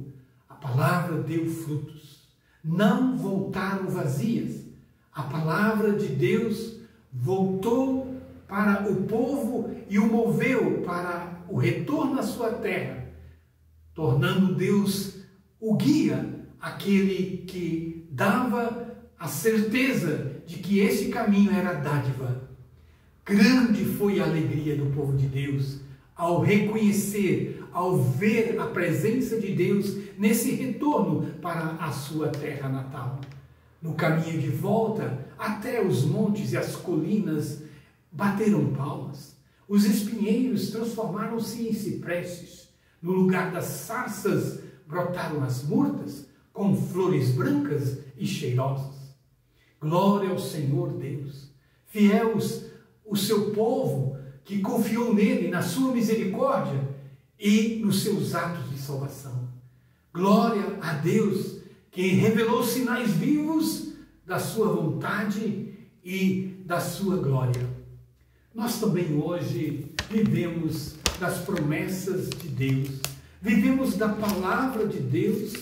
Palavra 0.63 1.19
deu 1.19 1.47
frutos. 1.47 2.23
Não 2.65 3.19
voltaram 3.19 3.89
vazias. 3.89 4.65
A 5.13 5.25
palavra 5.25 5.93
de 5.93 6.07
Deus 6.07 6.79
voltou 7.13 8.17
para 8.49 8.91
o 8.91 9.03
povo 9.05 9.75
e 9.91 9.99
o 9.99 10.07
moveu 10.07 10.83
para 10.83 11.43
o 11.49 11.59
retorno 11.59 12.19
à 12.19 12.23
sua 12.23 12.53
terra 12.53 13.03
tornando 13.95 14.55
Deus 14.55 15.19
o 15.61 15.77
guia, 15.77 16.41
aquele 16.61 17.45
que 17.47 18.07
dava 18.11 18.97
a 19.19 19.29
certeza 19.29 20.43
de 20.47 20.57
que 20.57 20.79
esse 20.79 21.09
caminho 21.09 21.53
era 21.53 21.75
dádiva. 21.75 22.49
Grande 23.25 23.85
foi 23.85 24.19
a 24.19 24.25
alegria 24.25 24.77
do 24.77 24.87
povo 24.87 25.17
de 25.17 25.27
Deus 25.27 25.81
ao 26.17 26.41
reconhecer, 26.41 27.62
ao 27.73 27.97
ver 27.97 28.59
a 28.61 28.67
presença 28.67 29.41
de 29.41 29.55
Deus 29.55 29.97
nesse 30.19 30.53
retorno 30.53 31.33
para 31.41 31.77
a 31.81 31.91
sua 31.91 32.29
terra 32.29 32.69
natal. 32.69 33.21
No 33.81 33.95
caminho 33.95 34.41
de 34.41 34.49
volta, 34.49 35.27
até 35.39 35.85
os 35.85 36.05
montes 36.05 36.53
e 36.53 36.57
as 36.57 36.77
colinas 36.77 37.63
bateram 38.11 38.73
palmas. 38.73 39.37
Os 39.67 39.85
espinheiros 39.85 40.71
transformaram-se 40.71 41.69
em 41.69 41.73
ciprestes. 41.73 42.69
No 43.01 43.13
lugar 43.13 43.51
das 43.51 43.65
sarças 43.65 44.61
brotaram 44.87 45.43
as 45.43 45.65
murtas, 45.65 46.27
com 46.53 46.77
flores 46.77 47.31
brancas 47.31 47.99
e 48.17 48.27
cheirosas. 48.27 49.17
Glória 49.81 50.31
ao 50.31 50.39
Senhor 50.39 50.93
Deus. 50.93 51.51
Fiéis 51.87 52.67
o 53.05 53.17
seu 53.17 53.51
povo 53.51 54.17
que 54.45 54.61
confiou 54.61 55.15
nele, 55.15 55.49
na 55.49 55.63
sua 55.63 55.93
misericórdia 55.93 56.92
e 57.43 57.81
nos 57.85 58.05
seus 58.05 58.37
atos 58.37 58.71
de 58.71 58.79
salvação. 58.79 59.49
Glória 60.15 60.79
a 60.81 60.93
Deus 60.93 61.57
que 61.91 62.07
revelou 62.07 62.63
sinais 62.63 63.11
vivos 63.11 63.95
da 64.25 64.39
sua 64.39 64.69
vontade 64.69 65.75
e 66.05 66.63
da 66.65 66.79
sua 66.79 67.17
glória. 67.17 67.69
Nós 68.55 68.79
também 68.79 69.21
hoje 69.21 69.87
vivemos 70.09 70.95
das 71.19 71.39
promessas 71.39 72.31
de 72.31 72.49
Deus, 72.49 73.01
vivemos 73.41 73.97
da 73.97 74.09
palavra 74.09 74.87
de 74.87 75.01
Deus 75.01 75.55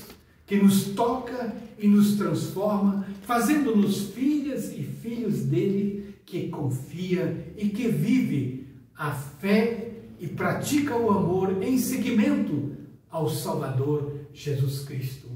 que 0.46 0.56
nos 0.56 0.84
toca 0.88 1.56
e 1.78 1.88
nos 1.88 2.16
transforma, 2.16 3.06
fazendo-nos 3.22 4.10
filhas 4.10 4.70
e 4.72 4.82
filhos 4.82 5.44
dele 5.44 6.14
que 6.26 6.48
confia 6.48 7.54
e 7.56 7.70
que 7.70 7.88
vive 7.88 8.66
a 8.94 9.12
fé 9.12 9.89
e 10.20 10.28
pratica 10.28 10.94
o 10.94 11.10
amor 11.10 11.62
em 11.62 11.78
seguimento 11.78 12.76
ao 13.10 13.30
Salvador 13.30 14.20
Jesus 14.34 14.80
Cristo. 14.84 15.28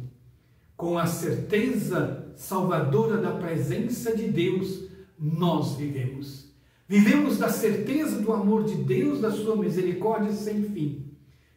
Com 0.76 0.98
a 0.98 1.06
certeza 1.06 2.32
salvadora 2.36 3.16
da 3.16 3.30
presença 3.30 4.14
de 4.14 4.28
Deus, 4.28 4.84
nós 5.18 5.76
vivemos. 5.76 6.52
Vivemos 6.86 7.38
da 7.38 7.48
certeza 7.48 8.20
do 8.20 8.30
amor 8.30 8.64
de 8.64 8.74
Deus, 8.74 9.22
da 9.22 9.30
sua 9.30 9.56
misericórdia 9.56 10.32
sem 10.32 10.62
fim. 10.64 11.06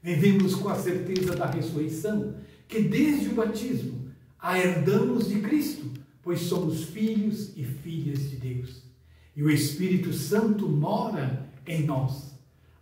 Vivemos 0.01 0.55
com 0.55 0.69
a 0.69 0.75
certeza 0.75 1.35
da 1.35 1.47
ressurreição, 1.47 2.33
que 2.65 2.81
desde 2.81 3.27
o 3.27 3.35
batismo 3.35 4.07
a 4.39 4.57
herdamos 4.57 5.27
de 5.27 5.41
Cristo, 5.41 5.91
pois 6.23 6.41
somos 6.41 6.85
filhos 6.85 7.51
e 7.57 7.65
filhas 7.65 8.29
de 8.29 8.37
Deus. 8.37 8.83
E 9.35 9.43
o 9.43 9.49
Espírito 9.49 10.13
Santo 10.13 10.69
mora 10.69 11.49
em 11.65 11.85
nós. 11.85 12.36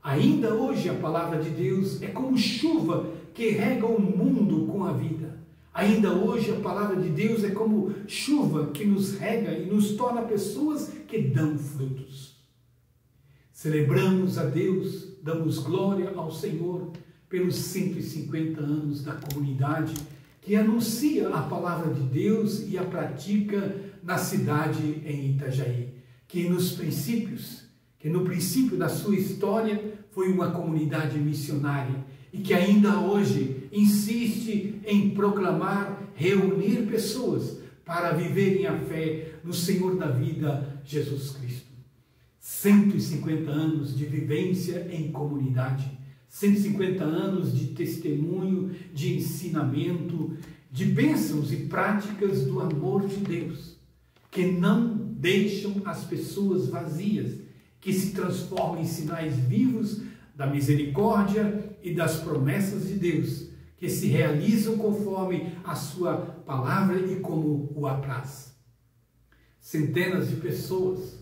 Ainda 0.05 0.53
hoje 0.53 0.87
a 0.87 0.93
palavra 0.93 1.41
de 1.41 1.49
Deus 1.49 1.99
é 1.99 2.09
como 2.09 2.37
chuva 2.37 3.11
que 3.33 3.49
rega 3.49 3.87
o 3.87 3.99
mundo 3.99 4.71
com 4.71 4.83
a 4.83 4.93
vida. 4.93 5.39
Ainda 5.73 6.13
hoje 6.13 6.51
a 6.51 6.59
palavra 6.59 6.95
de 6.95 7.09
Deus 7.09 7.43
é 7.43 7.49
como 7.49 7.91
chuva 8.05 8.67
que 8.67 8.85
nos 8.85 9.15
rega 9.15 9.51
e 9.51 9.65
nos 9.65 9.93
torna 9.93 10.21
pessoas 10.21 10.91
que 11.07 11.23
dão 11.23 11.57
frutos. 11.57 12.35
Celebramos 13.51 14.37
a 14.37 14.43
Deus, 14.43 15.07
damos 15.23 15.57
glória 15.57 16.11
ao 16.15 16.31
Senhor 16.31 16.91
pelos 17.27 17.55
150 17.55 18.61
anos 18.61 19.03
da 19.03 19.13
comunidade 19.13 19.95
que 20.39 20.55
anuncia 20.55 21.29
a 21.29 21.41
palavra 21.41 21.91
de 21.91 22.01
Deus 22.01 22.63
e 22.69 22.77
a 22.77 22.83
pratica 22.83 23.75
na 24.03 24.19
cidade 24.19 25.01
em 25.03 25.31
Itajaí, 25.31 25.95
que 26.27 26.47
nos 26.47 26.73
princípios, 26.73 27.63
que 27.97 28.07
no 28.07 28.23
princípio 28.23 28.77
da 28.77 28.87
sua 28.87 29.15
história 29.15 29.94
foi 30.15 30.31
uma 30.31 30.49
comunidade 30.49 31.19
missionária 31.19 32.05
e 32.31 32.37
que 32.37 32.53
ainda 32.53 33.01
hoje 33.01 33.67
insiste 33.69 34.79
em 34.85 35.09
proclamar, 35.09 36.09
reunir 36.15 36.87
pessoas 36.87 37.59
para 37.83 38.13
viverem 38.13 38.65
a 38.65 38.79
fé 38.79 39.33
no 39.43 39.53
Senhor 39.53 39.97
da 39.97 40.07
vida, 40.07 40.81
Jesus 40.85 41.31
Cristo. 41.31 41.65
150 42.39 43.51
anos 43.51 43.95
de 43.95 44.05
vivência 44.05 44.87
em 44.89 45.11
comunidade, 45.11 45.85
150 46.29 47.03
anos 47.03 47.53
de 47.53 47.67
testemunho, 47.67 48.71
de 48.93 49.17
ensinamento, 49.17 50.37
de 50.71 50.85
bênçãos 50.85 51.51
e 51.51 51.57
práticas 51.57 52.45
do 52.45 52.61
amor 52.61 53.05
de 53.05 53.17
Deus, 53.17 53.75
que 54.31 54.45
não 54.45 54.95
deixam 54.95 55.81
as 55.83 56.05
pessoas 56.05 56.69
vazias, 56.69 57.33
que 57.81 57.93
se 57.93 58.13
transformam 58.13 58.81
em 58.81 58.85
sinais 58.85 59.35
vivos 59.37 60.01
da 60.35 60.45
misericórdia 60.45 61.77
e 61.81 61.93
das 61.93 62.17
promessas 62.17 62.87
de 62.87 62.95
Deus, 62.95 63.49
que 63.77 63.89
se 63.89 64.07
realizam 64.07 64.77
conforme 64.77 65.53
a 65.63 65.75
sua 65.75 66.17
palavra 66.17 66.99
e 66.99 67.19
como 67.19 67.71
o 67.75 67.87
apraz. 67.87 68.55
Centenas 69.59 70.29
de 70.29 70.35
pessoas, 70.35 71.17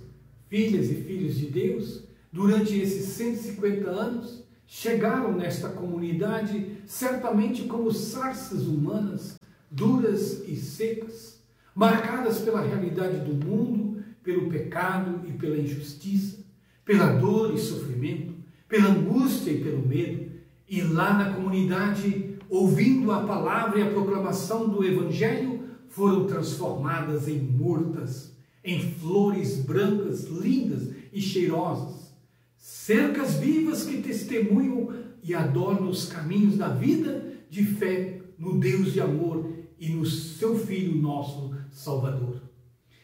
filhas 0.47 0.89
e 0.89 0.95
filhos 0.95 1.35
de 1.37 1.47
Deus, 1.47 2.03
durante 2.31 2.77
esses 2.77 3.05
150 3.09 3.89
anos, 3.89 4.43
chegaram 4.65 5.33
nesta 5.33 5.69
comunidade 5.69 6.77
certamente 6.85 7.63
como 7.63 7.91
sarças 7.91 8.63
humanas, 8.63 9.37
duras 9.69 10.43
e 10.47 10.55
secas, 10.55 11.43
marcadas 11.75 12.39
pela 12.39 12.61
realidade 12.61 13.19
do 13.19 13.33
mundo, 13.33 14.03
pelo 14.23 14.49
pecado 14.49 15.27
e 15.27 15.33
pela 15.33 15.57
injustiça, 15.57 16.43
pela 16.85 17.13
dor 17.13 17.53
e 17.53 17.59
sofrimento, 17.59 18.32
pela 18.73 18.89
angústia 18.89 19.51
e 19.51 19.63
pelo 19.63 19.87
medo, 19.87 20.31
e 20.67 20.81
lá 20.81 21.13
na 21.13 21.35
comunidade, 21.35 22.39
ouvindo 22.49 23.11
a 23.11 23.21
palavra 23.21 23.77
e 23.77 23.83
a 23.83 23.91
proclamação 23.91 24.67
do 24.67 24.83
Evangelho, 24.83 25.59
foram 25.89 26.25
transformadas 26.25 27.27
em 27.27 27.39
mortas, 27.39 28.35
em 28.63 28.81
flores 28.81 29.57
brancas, 29.57 30.23
lindas 30.23 30.89
e 31.13 31.21
cheirosas, 31.21 32.15
cercas 32.57 33.35
vivas 33.35 33.85
que 33.85 34.01
testemunham 34.01 34.91
e 35.21 35.35
adornam 35.35 35.89
os 35.89 36.07
caminhos 36.07 36.57
da 36.57 36.69
vida 36.69 37.31
de 37.51 37.63
fé 37.63 38.21
no 38.39 38.57
Deus 38.57 38.91
de 38.91 38.99
amor 38.99 39.53
e 39.79 39.89
no 39.89 40.03
seu 40.03 40.57
Filho 40.57 40.99
nosso 40.99 41.55
Salvador. 41.69 42.41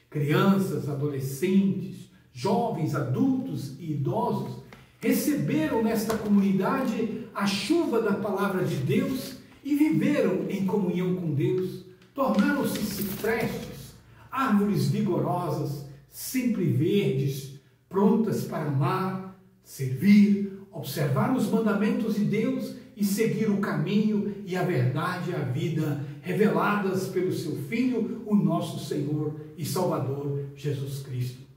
Crianças, 0.09 0.89
adolescentes, 0.89 2.09
jovens, 2.33 2.95
adultos 2.95 3.79
e 3.79 3.91
idosos 3.91 4.58
receberam 4.99 5.81
nesta 5.83 6.17
comunidade 6.17 7.27
a 7.33 7.47
chuva 7.47 8.01
da 8.01 8.13
palavra 8.13 8.65
de 8.65 8.75
Deus 8.75 9.37
e 9.63 9.75
viveram 9.75 10.45
em 10.49 10.65
comunhão 10.65 11.15
com 11.15 11.33
Deus, 11.33 11.85
tornaram-se 12.13 12.79
ciprestes, 12.79 13.93
árvores 14.31 14.89
vigorosas, 14.89 15.85
sempre 16.09 16.65
verdes, 16.65 17.59
prontas 17.87 18.43
para 18.43 18.65
amar, 18.65 19.39
servir, 19.63 20.59
observar 20.71 21.35
os 21.35 21.49
mandamentos 21.49 22.15
de 22.15 22.25
Deus 22.25 22.75
e 22.95 23.03
seguir 23.05 23.49
o 23.49 23.59
caminho 23.59 24.35
e 24.45 24.57
a 24.57 24.63
verdade 24.63 25.31
e 25.31 25.35
a 25.35 25.39
vida 25.39 26.03
reveladas 26.21 27.07
pelo 27.07 27.31
seu 27.31 27.55
Filho, 27.69 28.21
o 28.25 28.35
nosso 28.35 28.85
Senhor 28.85 29.39
e 29.57 29.63
Salvador 29.63 30.45
Jesus 30.55 31.01
Cristo. 31.01 31.48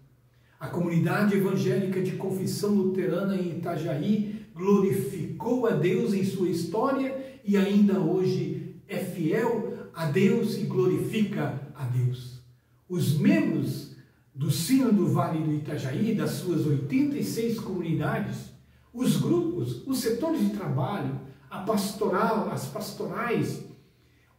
A 0.62 0.68
comunidade 0.68 1.34
evangélica 1.34 2.00
de 2.00 2.12
confissão 2.12 2.72
luterana 2.72 3.34
em 3.34 3.58
Itajaí 3.58 4.46
glorificou 4.54 5.66
a 5.66 5.70
Deus 5.70 6.14
em 6.14 6.24
sua 6.24 6.48
história 6.48 7.40
e 7.44 7.56
ainda 7.56 7.98
hoje 7.98 8.76
é 8.86 8.98
fiel 8.98 9.88
a 9.92 10.06
Deus 10.06 10.56
e 10.56 10.60
glorifica 10.60 11.60
a 11.74 11.84
Deus. 11.86 12.40
Os 12.88 13.18
membros 13.18 13.96
do 14.32 14.52
Sino 14.52 14.92
do 14.92 15.08
Vale 15.08 15.42
do 15.42 15.52
Itajaí, 15.52 16.14
das 16.14 16.30
suas 16.30 16.64
86 16.64 17.58
comunidades, 17.58 18.52
os 18.94 19.16
grupos, 19.16 19.84
os 19.84 19.98
setores 19.98 20.42
de 20.42 20.50
trabalho, 20.50 21.22
a 21.50 21.58
pastoral, 21.62 22.52
as 22.52 22.66
pastorais, 22.66 23.64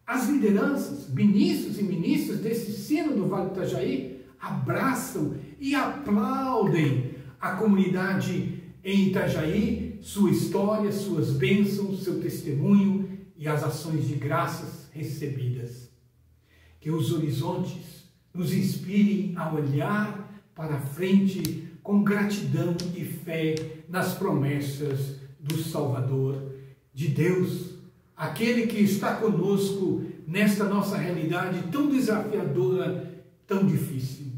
as 0.08 0.30
lideranças, 0.30 1.14
ministros 1.14 1.78
e 1.78 1.84
ministras 1.84 2.40
desse 2.40 2.72
Sino 2.72 3.14
do 3.14 3.28
Vale 3.28 3.50
do 3.50 3.56
Itajaí 3.56 4.24
abraçam 4.40 5.36
e 5.60 5.76
aplaudem 5.76 7.16
a 7.40 7.52
comunidade 7.52 8.62
em 8.84 9.10
Itajaí, 9.10 10.00
sua 10.02 10.32
história, 10.32 10.92
suas 10.92 11.32
bênçãos, 11.32 12.04
seu 12.04 12.20
testemunho 12.20 13.10
e 13.38 13.48
as 13.48 13.64
ações 13.64 14.08
de 14.08 14.16
graças 14.16 14.90
recebidas. 14.92 15.90
Que 16.80 16.92
os 16.92 17.12
horizontes 17.14 18.12
nos 18.34 18.54
inspirem 18.54 19.34
a 19.36 19.54
olhar 19.54 20.44
para 20.54 20.80
frente 20.80 21.70
com 21.82 22.04
gratidão 22.04 22.76
e 22.96 23.04
fé 23.04 23.56
nas 23.90 24.14
promessas 24.14 25.18
do 25.40 25.58
Salvador, 25.58 26.54
de 26.94 27.08
Deus, 27.08 27.76
aquele 28.16 28.68
que 28.68 28.80
está 28.80 29.16
conosco 29.16 30.04
nesta 30.28 30.64
nossa 30.66 30.98
realidade 30.98 31.64
tão 31.72 31.90
desafiadora, 31.90 33.24
tão 33.46 33.66
difícil 33.66 34.33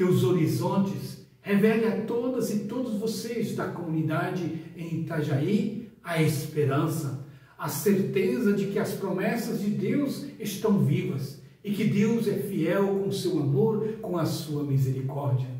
que 0.00 0.04
os 0.04 0.24
horizontes 0.24 1.26
revelem 1.42 1.86
a 1.86 2.00
todas 2.06 2.50
e 2.50 2.60
todos 2.60 2.98
vocês 2.98 3.54
da 3.54 3.68
comunidade 3.68 4.64
em 4.74 5.02
Itajaí 5.02 5.90
a 6.02 6.22
esperança, 6.22 7.26
a 7.58 7.68
certeza 7.68 8.54
de 8.54 8.68
que 8.68 8.78
as 8.78 8.92
promessas 8.92 9.60
de 9.60 9.68
Deus 9.68 10.24
estão 10.38 10.78
vivas 10.78 11.42
e 11.62 11.72
que 11.72 11.84
Deus 11.84 12.26
é 12.26 12.32
fiel 12.32 13.02
com 13.04 13.12
seu 13.12 13.38
amor, 13.40 13.98
com 14.00 14.16
a 14.16 14.24
sua 14.24 14.64
misericórdia. 14.64 15.50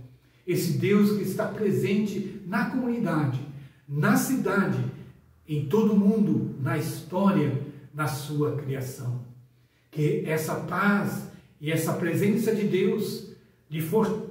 Esse 0.46 0.79
Deus 0.79 1.18
que 1.18 1.22
está 1.22 1.46
presente 1.46 2.40
na 2.46 2.70
comunidade, 2.70 3.38
na 3.87 4.16
cidade, 4.16 4.83
em 5.46 5.66
todo 5.66 5.92
o 5.92 6.00
mundo, 6.00 6.57
na 6.62 6.79
história, 6.79 7.61
na 7.92 8.07
sua 8.07 8.57
criação. 8.57 9.20
Que 9.90 10.24
essa 10.24 10.55
paz 10.55 11.29
E 11.61 11.70
essa 11.70 11.92
presença 11.92 12.55
de 12.55 12.66
Deus 12.66 13.31
lhe 13.70 13.81
fortaleça, 13.81 14.30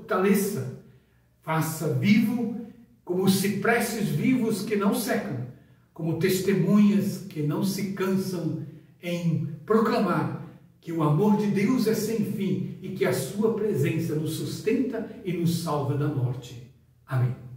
faça 1.41 1.93
vivo 1.93 2.65
como 3.03 3.23
os 3.23 3.35
cipresses 3.35 4.07
vivos 4.09 4.61
que 4.61 4.75
não 4.75 4.93
secam, 4.93 5.47
como 5.93 6.19
testemunhas 6.19 7.25
que 7.29 7.41
não 7.41 7.63
se 7.63 7.93
cansam 7.93 8.65
em 9.01 9.47
proclamar 9.65 10.39
que 10.81 10.91
o 10.93 11.03
amor 11.03 11.37
de 11.37 11.47
Deus 11.47 11.87
é 11.87 11.93
sem 11.93 12.23
fim 12.33 12.77
e 12.81 12.89
que 12.89 13.05
a 13.05 13.13
sua 13.13 13.53
presença 13.53 14.15
nos 14.15 14.35
sustenta 14.35 15.09
e 15.25 15.33
nos 15.33 15.63
salva 15.63 15.97
da 15.97 16.07
morte. 16.07 16.71
Amém. 17.05 17.48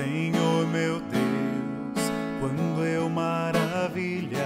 Senhor 0.00 0.66
meu 0.68 0.98
Deus, 0.98 2.10
quando 2.40 2.82
eu 2.86 3.10
maravilhado 3.10 4.40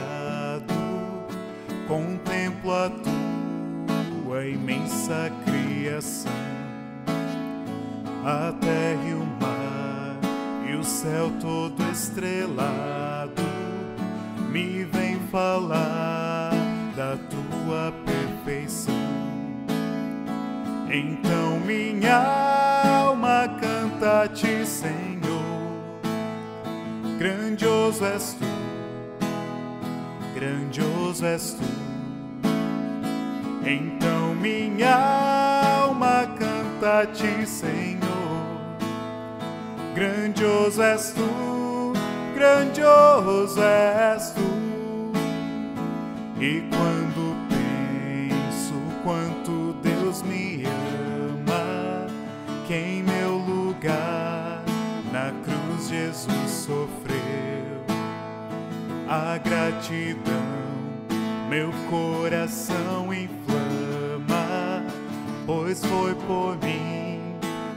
contemplo 1.87 2.73
a 2.73 2.91
tua 2.91 4.45
imensa 4.47 5.31
criação, 5.45 6.33
a 8.25 8.53
terra 8.61 9.05
e 9.09 9.15
o 9.15 9.25
mar 9.41 10.19
e 10.69 10.75
o 10.75 10.83
céu 10.83 11.31
todo 11.41 11.85
estrelado, 11.85 13.45
me 14.51 14.83
vem 14.83 15.21
falar 15.31 16.51
da 16.97 17.17
tua 17.31 17.95
perfeição. 18.05 18.93
Então 20.91 21.61
minha 21.61 22.17
alma 23.07 23.49
canta 23.61 24.23
a 24.23 24.29
ti, 24.29 24.67
Senhor 24.67 25.14
grandioso 27.25 28.05
és 28.05 28.37
tu, 28.39 28.45
grandioso 30.35 31.25
és 31.25 31.55
tu. 31.55 31.65
Então 33.67 34.35
minha 34.35 34.95
alma 35.85 36.27
canta 36.39 37.07
ti, 37.07 37.47
Senhor. 37.47 38.03
Grandioso 39.95 40.83
és 40.83 41.15
tu, 41.17 41.95
grandioso 42.35 43.63
és 43.63 44.31
tu. 44.33 44.43
E 46.39 46.61
quando 46.77 47.35
penso 47.49 48.75
quanto 49.03 49.73
Deus 49.83 50.21
me 50.21 50.65
ama, 50.67 52.07
que 52.67 52.75
em 52.75 53.03
meu 53.03 53.39
lugar 53.39 54.63
na 55.11 55.33
cruz 55.43 55.89
Jesus 55.89 56.51
sofreu 56.51 57.04
a 59.09 59.39
gratidão, 59.39 60.33
meu 61.49 61.71
coração 61.91 63.13
inflama, 63.13 64.85
pois 65.47 65.85
foi 65.85 66.15
por 66.27 66.57
mim 66.63 67.21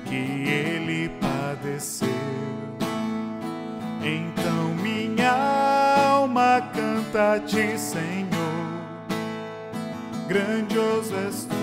que 0.06 0.16
ele 0.50 1.10
padeceu. 1.20 2.08
Então 4.02 4.74
minha 4.82 5.32
alma 5.32 6.62
canta 6.74 7.34
a 7.34 7.40
ti, 7.40 7.78
Senhor. 7.78 8.28
Grandioso 10.28 11.16
és 11.16 11.46
tu, 11.46 11.56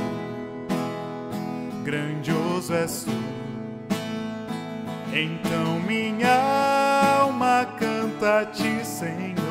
grandioso 1.84 2.74
és 2.74 3.04
tu. 3.04 3.34
Então 5.12 5.80
minha 5.86 7.20
alma 7.20 7.66
canta 7.78 8.40
a 8.40 8.46
ti, 8.46 8.84
Senhor. 8.84 9.43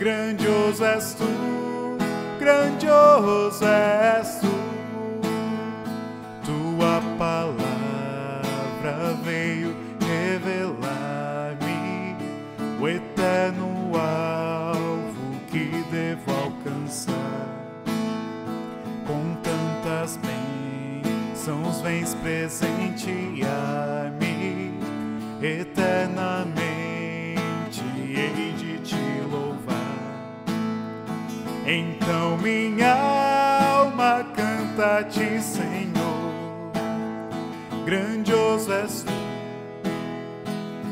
Grandioso 0.00 0.82
és 0.82 1.12
tu, 1.12 1.28
grandioso 2.38 3.66
és 3.66 4.38
tu. 4.40 4.48
Tua 6.42 7.02
palavra 7.18 9.12
veio 9.22 9.76
revelar-me 10.00 11.68
o 12.80 12.88
eterno 12.88 13.92
alvo 13.94 15.36
que 15.50 15.84
devo 15.92 16.32
alcançar. 16.46 17.46
Com 19.06 19.36
tantas 19.42 20.16
bênçãos 20.16 21.82
vens 21.82 22.14
presentear-me 22.14 23.44
eternamente. 25.42 26.59
Então 31.72 32.36
minha 32.38 32.94
alma 32.94 34.26
canta 34.34 34.98
a 34.98 35.04
ti, 35.04 35.40
Senhor. 35.40 36.32
Grandioso 37.84 38.72
és 38.72 39.04
tu, 39.04 39.12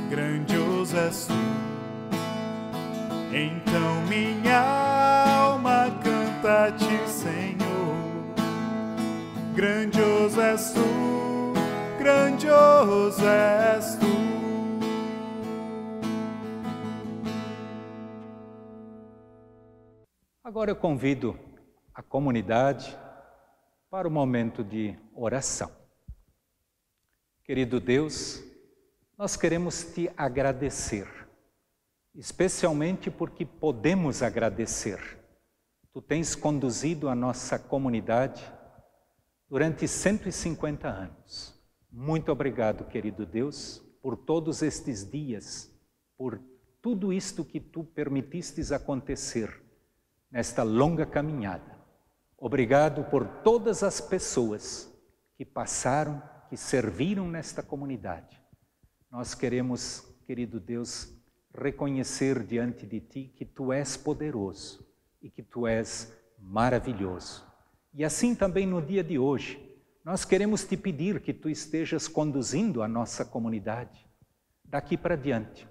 grandioso 0.09 0.97
és 0.97 1.27
tu. 1.27 1.35
Então 3.35 4.03
minha 4.09 4.61
alma 4.61 5.91
canta 6.01 6.67
a 6.67 6.71
ti, 6.71 7.01
Senhor. 7.09 7.97
Grandioso 9.57 10.41
és 10.41 10.71
tu, 10.71 11.55
grandioso 11.99 13.27
és 13.27 13.97
tu. 13.97 14.08
Agora 20.49 20.71
eu 20.71 20.77
convido 20.77 21.39
a 21.93 22.03
comunidade 22.03 22.99
para 23.91 24.09
o 24.09 24.11
momento 24.11 24.65
de 24.65 24.99
oração. 25.15 25.71
Querido 27.45 27.79
Deus, 27.79 28.43
nós 29.19 29.37
queremos 29.37 29.85
te 29.85 30.11
agradecer, 30.17 31.07
especialmente 32.15 33.11
porque 33.11 33.45
podemos 33.45 34.23
agradecer. 34.23 35.23
Tu 35.93 36.01
tens 36.01 36.35
conduzido 36.35 37.11
a 37.11 37.15
nossa 37.15 37.59
comunidade 37.59 38.43
durante 39.51 39.87
150 39.87 40.89
anos. 40.89 41.63
Muito 41.93 42.33
obrigado, 42.33 42.87
querido 42.87 43.27
Deus, 43.27 43.85
por 44.01 44.17
todos 44.17 44.63
estes 44.63 45.11
dias, 45.11 45.71
por 46.17 46.41
tudo 46.81 47.13
isto 47.13 47.45
que 47.45 47.61
tu 47.61 47.85
permitistes 47.85 48.73
acontecer 48.73 49.67
nesta 50.31 50.62
longa 50.62 51.07
caminhada. 51.07 51.79
Obrigado 52.37 53.05
por 53.05 53.27
todas 53.43 53.83
as 53.83 54.01
pessoas 54.01 54.93
que 55.37 55.45
passaram, 55.45 56.23
que 56.49 56.57
serviram 56.57 57.29
nesta 57.29 57.62
comunidade. 57.62 58.41
Nós 59.11 59.35
queremos, 59.35 60.07
querido 60.27 60.61
Deus, 60.61 61.12
reconhecer 61.55 62.45
diante 62.45 62.87
de 62.87 63.01
Ti 63.01 63.33
que 63.35 63.45
Tu 63.45 63.73
és 63.73 63.97
poderoso 63.97 64.87
e 65.21 65.31
que 65.31 65.43
Tu 65.43 65.67
és 65.67 66.12
maravilhoso. 66.38 67.45
E 67.93 68.05
assim 68.05 68.35
também 68.35 68.67
no 68.67 68.81
dia 68.81 69.03
de 69.03 69.19
hoje, 69.19 69.64
nós 70.05 70.25
queremos 70.25 70.64
te 70.64 70.77
pedir 70.77 71.21
que 71.21 71.33
Tu 71.33 71.49
estejas 71.49 72.07
conduzindo 72.07 72.83
a 72.83 72.88
nossa 72.88 73.25
comunidade 73.25 74.07
daqui 74.64 74.97
para 74.97 75.17
diante. 75.17 75.67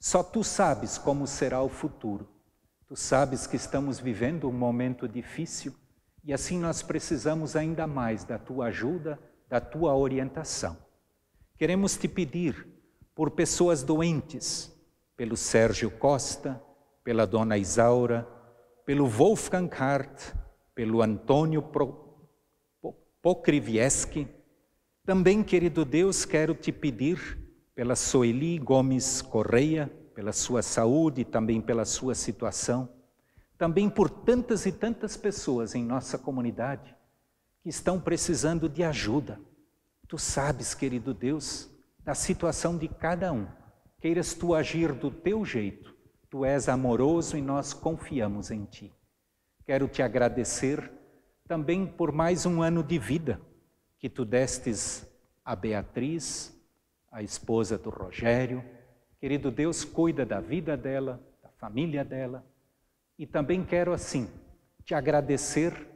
Só 0.00 0.22
Tu 0.22 0.42
sabes 0.42 0.98
como 0.98 1.26
será 1.26 1.62
o 1.62 1.68
futuro. 1.68 2.37
Tu 2.88 2.96
sabes 2.96 3.46
que 3.46 3.54
estamos 3.54 4.00
vivendo 4.00 4.48
um 4.48 4.52
momento 4.52 5.06
difícil 5.06 5.74
e 6.24 6.32
assim 6.32 6.58
nós 6.58 6.82
precisamos 6.82 7.54
ainda 7.54 7.86
mais 7.86 8.24
da 8.24 8.38
tua 8.38 8.68
ajuda, 8.68 9.20
da 9.46 9.60
tua 9.60 9.94
orientação. 9.94 10.74
Queremos 11.58 11.98
te 11.98 12.08
pedir 12.08 12.66
por 13.14 13.32
pessoas 13.32 13.82
doentes, 13.82 14.74
pelo 15.18 15.36
Sérgio 15.36 15.90
Costa, 15.90 16.62
pela 17.04 17.26
dona 17.26 17.58
Isaura, 17.58 18.26
pelo 18.86 19.06
Wolfgang 19.06 19.68
Hart, 19.70 20.32
pelo 20.74 21.02
Antônio 21.02 21.62
Pokrivieski. 23.20 24.26
Também, 25.04 25.42
querido 25.42 25.84
Deus, 25.84 26.24
quero 26.24 26.54
te 26.54 26.72
pedir 26.72 27.38
pela 27.74 27.94
Soeli 27.94 28.58
Gomes 28.58 29.20
Correia, 29.20 29.92
pela 30.18 30.32
sua 30.32 30.62
saúde 30.62 31.24
também 31.24 31.60
pela 31.60 31.84
sua 31.84 32.12
situação, 32.12 32.88
também 33.56 33.88
por 33.88 34.10
tantas 34.10 34.66
e 34.66 34.72
tantas 34.72 35.16
pessoas 35.16 35.76
em 35.76 35.84
nossa 35.84 36.18
comunidade 36.18 36.92
que 37.62 37.68
estão 37.68 38.00
precisando 38.00 38.68
de 38.68 38.82
ajuda. 38.82 39.40
Tu 40.08 40.18
sabes, 40.18 40.74
querido 40.74 41.14
Deus, 41.14 41.70
da 42.00 42.16
situação 42.16 42.76
de 42.76 42.88
cada 42.88 43.32
um. 43.32 43.46
Queiras 44.00 44.34
tu 44.34 44.56
agir 44.56 44.92
do 44.92 45.08
teu 45.08 45.44
jeito. 45.44 45.94
Tu 46.28 46.44
és 46.44 46.68
amoroso 46.68 47.36
e 47.36 47.40
nós 47.40 47.72
confiamos 47.72 48.50
em 48.50 48.64
ti. 48.64 48.92
Quero 49.64 49.86
te 49.86 50.02
agradecer 50.02 50.90
também 51.46 51.86
por 51.86 52.10
mais 52.10 52.44
um 52.44 52.60
ano 52.60 52.82
de 52.82 52.98
vida, 52.98 53.40
que 54.00 54.08
tu 54.08 54.24
destes 54.24 55.06
a 55.44 55.54
Beatriz, 55.54 56.60
a 57.08 57.22
esposa 57.22 57.78
do 57.78 57.88
Rogério. 57.88 58.77
Querido 59.20 59.50
Deus, 59.50 59.84
cuida 59.84 60.24
da 60.24 60.40
vida 60.40 60.76
dela, 60.76 61.20
da 61.42 61.48
família 61.58 62.04
dela. 62.04 62.46
E 63.18 63.26
também 63.26 63.64
quero, 63.64 63.92
assim, 63.92 64.30
te 64.84 64.94
agradecer 64.94 65.88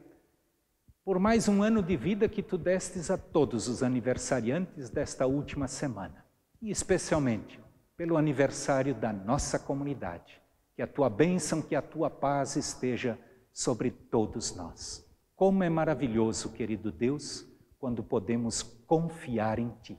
por 1.05 1.19
mais 1.19 1.47
um 1.47 1.63
ano 1.63 1.81
de 1.81 1.95
vida 1.95 2.27
que 2.27 2.43
tu 2.43 2.57
destes 2.57 3.09
a 3.09 3.17
todos 3.17 3.67
os 3.67 3.81
aniversariantes 3.81 4.89
desta 4.89 5.25
última 5.25 5.69
semana. 5.69 6.25
E 6.61 6.69
especialmente 6.69 7.59
pelo 7.95 8.17
aniversário 8.17 8.93
da 8.93 9.13
nossa 9.13 9.57
comunidade. 9.57 10.41
Que 10.75 10.81
a 10.81 10.87
tua 10.87 11.09
bênção, 11.09 11.61
que 11.61 11.75
a 11.75 11.81
tua 11.81 12.09
paz 12.09 12.57
esteja 12.57 13.17
sobre 13.53 13.89
todos 13.89 14.53
nós. 14.53 15.07
Como 15.33 15.63
é 15.63 15.69
maravilhoso, 15.69 16.51
querido 16.51 16.91
Deus, 16.91 17.45
quando 17.79 18.03
podemos 18.03 18.61
confiar 18.61 19.59
em 19.59 19.69
Ti. 19.81 19.97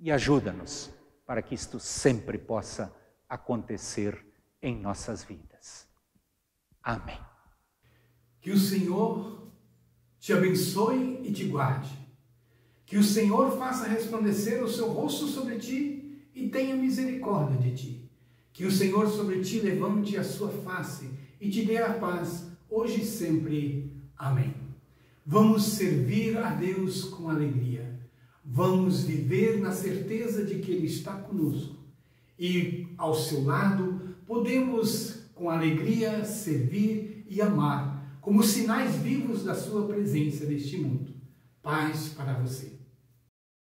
E 0.00 0.10
ajuda-nos 0.10 0.97
para 1.28 1.42
que 1.42 1.54
isto 1.54 1.78
sempre 1.78 2.38
possa 2.38 2.90
acontecer 3.28 4.18
em 4.62 4.80
nossas 4.80 5.22
vidas. 5.22 5.86
Amém. 6.82 7.20
Que 8.40 8.50
o 8.50 8.56
Senhor 8.56 9.52
te 10.18 10.32
abençoe 10.32 11.20
e 11.22 11.30
te 11.30 11.44
guarde. 11.44 11.94
Que 12.86 12.96
o 12.96 13.04
Senhor 13.04 13.58
faça 13.58 13.86
resplandecer 13.86 14.64
o 14.64 14.70
seu 14.70 14.88
rosto 14.88 15.26
sobre 15.26 15.58
ti 15.58 16.30
e 16.34 16.48
tenha 16.48 16.74
misericórdia 16.74 17.58
de 17.58 17.76
ti. 17.76 18.10
Que 18.50 18.64
o 18.64 18.72
Senhor 18.72 19.06
sobre 19.10 19.42
ti 19.42 19.60
levante 19.60 20.16
a 20.16 20.24
sua 20.24 20.48
face 20.48 21.10
e 21.38 21.50
te 21.50 21.62
dê 21.62 21.76
a 21.76 21.92
paz, 21.92 22.46
hoje 22.70 23.02
e 23.02 23.06
sempre. 23.06 23.92
Amém. 24.16 24.54
Vamos 25.26 25.64
servir 25.64 26.38
a 26.38 26.54
Deus 26.54 27.04
com 27.04 27.28
alegria. 27.28 27.87
Vamos 28.50 29.02
viver 29.02 29.60
na 29.60 29.70
certeza 29.70 30.42
de 30.42 30.58
que 30.58 30.72
Ele 30.72 30.86
está 30.86 31.12
conosco. 31.12 31.76
E 32.38 32.88
ao 32.96 33.14
seu 33.14 33.44
lado 33.44 34.16
podemos, 34.26 35.24
com 35.34 35.50
alegria, 35.50 36.24
servir 36.24 37.26
e 37.28 37.42
amar, 37.42 38.18
como 38.22 38.42
sinais 38.42 38.96
vivos 38.96 39.44
da 39.44 39.54
Sua 39.54 39.86
presença 39.86 40.46
neste 40.46 40.78
mundo. 40.78 41.12
Paz 41.62 42.08
para 42.08 42.32
você. 42.40 42.77